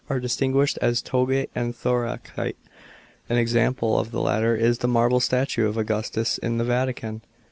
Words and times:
585 0.07 0.17
are 0.17 0.25
distinguished 0.27 0.77
as 0.81 1.03
togatse 1.03 1.47
and 1.53 1.75
thoracifa" 1.75 2.55
An 3.29 3.37
example 3.37 3.99
of 3.99 4.09
the 4.09 4.19
latter 4.19 4.55
is 4.55 4.79
the 4.79 4.87
marble 4.87 5.19
statue 5.19 5.67
of 5.67 5.77
Augustus 5.77 6.39
in 6.39 6.57
the 6.57 6.63
Vatican. 6.65 7.21